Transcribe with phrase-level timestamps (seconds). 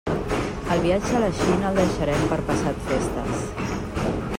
[0.75, 3.49] El viatge a la Xina el deixarem per passat festes.